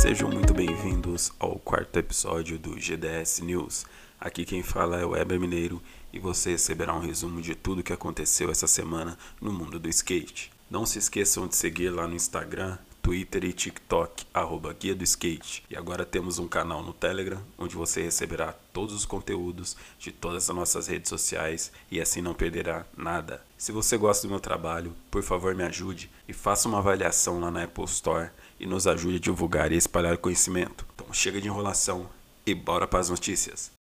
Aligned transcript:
Sejam 0.00 0.30
muito 0.30 0.54
bem-vindos 0.54 1.32
ao 1.40 1.58
quarto 1.58 1.98
episódio 1.98 2.56
do 2.56 2.78
GDS 2.78 3.40
News. 3.40 3.84
Aqui 4.20 4.44
quem 4.44 4.62
fala 4.62 5.00
é 5.00 5.04
o 5.04 5.10
Weber 5.10 5.40
Mineiro 5.40 5.82
e 6.12 6.20
você 6.20 6.50
receberá 6.50 6.94
um 6.94 7.00
resumo 7.00 7.42
de 7.42 7.56
tudo 7.56 7.80
o 7.80 7.82
que 7.82 7.92
aconteceu 7.92 8.48
essa 8.48 8.68
semana 8.68 9.18
no 9.40 9.52
mundo 9.52 9.76
do 9.76 9.88
skate. 9.88 10.52
Não 10.70 10.86
se 10.86 11.00
esqueçam 11.00 11.48
de 11.48 11.56
seguir 11.56 11.90
lá 11.90 12.06
no 12.06 12.14
Instagram, 12.14 12.78
Twitter 13.08 13.42
e 13.42 13.54
TikTok, 13.54 14.26
arroba 14.34 14.70
Guia 14.78 14.94
do 14.94 15.02
Skate. 15.02 15.64
E 15.70 15.74
agora 15.74 16.04
temos 16.04 16.38
um 16.38 16.46
canal 16.46 16.82
no 16.82 16.92
Telegram, 16.92 17.40
onde 17.56 17.74
você 17.74 18.02
receberá 18.02 18.54
todos 18.70 18.94
os 18.94 19.06
conteúdos 19.06 19.78
de 19.98 20.12
todas 20.12 20.50
as 20.50 20.54
nossas 20.54 20.88
redes 20.88 21.08
sociais 21.08 21.72
e 21.90 22.02
assim 22.02 22.20
não 22.20 22.34
perderá 22.34 22.84
nada. 22.94 23.42
Se 23.56 23.72
você 23.72 23.96
gosta 23.96 24.26
do 24.26 24.30
meu 24.30 24.38
trabalho, 24.38 24.92
por 25.10 25.22
favor 25.22 25.54
me 25.54 25.62
ajude 25.62 26.10
e 26.28 26.34
faça 26.34 26.68
uma 26.68 26.80
avaliação 26.80 27.40
lá 27.40 27.50
na 27.50 27.62
Apple 27.62 27.84
Store 27.84 28.28
e 28.60 28.66
nos 28.66 28.86
ajude 28.86 29.16
a 29.16 29.20
divulgar 29.20 29.72
e 29.72 29.76
espalhar 29.76 30.18
conhecimento. 30.18 30.84
Então 30.94 31.10
chega 31.10 31.40
de 31.40 31.48
enrolação 31.48 32.10
e 32.44 32.54
bora 32.54 32.86
para 32.86 33.00
as 33.00 33.08
notícias. 33.08 33.72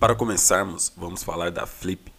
Para 0.00 0.16
começarmos, 0.16 0.92
vamos 0.96 1.22
falar 1.22 1.52
da 1.52 1.64
Flip, 1.64 2.12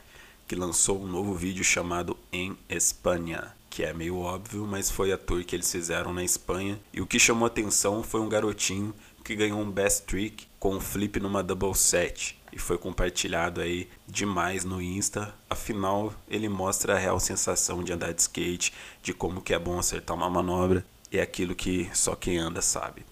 que 0.47 0.55
lançou 0.55 1.03
um 1.03 1.05
novo 1.05 1.35
vídeo 1.35 1.65
chamado 1.65 2.15
Em 2.31 2.57
Espanha 2.69 3.53
que 3.75 3.83
é 3.83 3.91
meio 3.91 4.17
óbvio, 4.19 4.65
mas 4.65 4.89
foi 4.89 5.11
a 5.11 5.17
tour 5.17 5.43
que 5.43 5.53
eles 5.53 5.69
fizeram 5.69 6.13
na 6.13 6.23
Espanha. 6.23 6.79
E 6.93 7.01
o 7.01 7.05
que 7.05 7.19
chamou 7.19 7.45
atenção 7.45 8.01
foi 8.01 8.21
um 8.21 8.29
garotinho 8.29 8.95
que 9.21 9.35
ganhou 9.35 9.59
um 9.59 9.69
best 9.69 10.05
trick 10.05 10.47
com 10.57 10.75
um 10.75 10.79
flip 10.79 11.19
numa 11.19 11.43
double 11.43 11.75
set 11.75 12.41
e 12.53 12.57
foi 12.57 12.77
compartilhado 12.77 13.59
aí 13.59 13.89
demais 14.07 14.63
no 14.63 14.81
Insta. 14.81 15.35
Afinal, 15.49 16.13
ele 16.29 16.47
mostra 16.47 16.95
a 16.95 16.97
real 16.97 17.19
sensação 17.19 17.83
de 17.83 17.91
andar 17.91 18.13
de 18.13 18.21
skate, 18.21 18.71
de 19.03 19.13
como 19.13 19.41
que 19.41 19.53
é 19.53 19.59
bom 19.59 19.77
acertar 19.77 20.15
uma 20.15 20.29
manobra, 20.29 20.85
e 21.11 21.17
é 21.17 21.21
aquilo 21.21 21.53
que 21.53 21.89
só 21.93 22.15
quem 22.15 22.37
anda 22.37 22.61
sabe. 22.61 23.05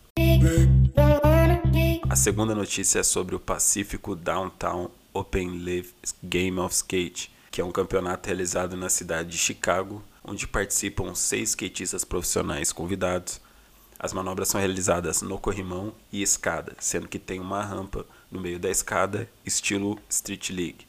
A 2.10 2.16
segunda 2.16 2.56
notícia 2.56 3.00
é 3.00 3.04
sobre 3.04 3.36
o 3.36 3.40
Pacífico 3.40 4.16
Downtown 4.16 4.90
Open 5.14 5.62
Live 5.62 5.94
Game 6.24 6.58
of 6.58 6.74
Skate, 6.74 7.33
que 7.54 7.62
é 7.62 7.64
um 7.64 7.72
campeonato 7.72 8.26
realizado 8.26 8.76
na 8.76 8.90
cidade 8.90 9.30
de 9.30 9.38
Chicago 9.38 10.04
onde 10.24 10.48
participam 10.48 11.14
seis 11.14 11.50
skatistas 11.50 12.04
profissionais 12.04 12.72
convidados. 12.72 13.40
As 14.00 14.12
manobras 14.12 14.48
são 14.48 14.60
realizadas 14.60 15.22
no 15.22 15.38
corrimão 15.38 15.94
e 16.12 16.24
escada, 16.24 16.76
sendo 16.80 17.08
que 17.08 17.20
tem 17.20 17.40
uma 17.40 17.62
rampa 17.62 18.08
no 18.32 18.42
meio 18.42 18.58
da 18.58 18.72
escada, 18.72 19.30
estilo 19.46 20.00
Street 20.10 20.50
League. 20.50 20.88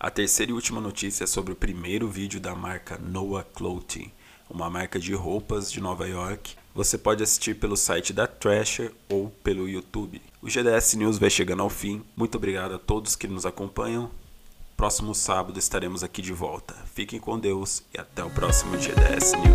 A 0.00 0.10
terceira 0.10 0.52
e 0.52 0.54
última 0.54 0.80
notícia 0.80 1.24
é 1.24 1.26
sobre 1.26 1.52
o 1.52 1.56
primeiro 1.56 2.08
vídeo 2.08 2.40
da 2.40 2.54
marca 2.54 2.96
Noah 2.96 3.44
Clothing, 3.44 4.10
uma 4.48 4.70
marca 4.70 4.98
de 4.98 5.12
roupas 5.12 5.70
de 5.70 5.82
Nova 5.82 6.08
York. 6.08 6.56
Você 6.78 6.96
pode 6.96 7.24
assistir 7.24 7.56
pelo 7.56 7.76
site 7.76 8.12
da 8.12 8.24
Thrasher 8.24 8.92
ou 9.08 9.30
pelo 9.42 9.68
YouTube. 9.68 10.22
O 10.40 10.48
GDS 10.48 10.94
News 10.94 11.18
vai 11.18 11.28
chegando 11.28 11.60
ao 11.60 11.68
fim. 11.68 12.04
Muito 12.16 12.36
obrigado 12.36 12.76
a 12.76 12.78
todos 12.78 13.16
que 13.16 13.26
nos 13.26 13.44
acompanham. 13.44 14.08
Próximo 14.76 15.12
sábado 15.12 15.58
estaremos 15.58 16.04
aqui 16.04 16.22
de 16.22 16.32
volta. 16.32 16.76
Fiquem 16.94 17.18
com 17.18 17.36
Deus 17.36 17.82
e 17.92 17.98
até 17.98 18.22
o 18.22 18.30
próximo 18.30 18.78
GDS 18.78 19.32
News. 19.32 19.47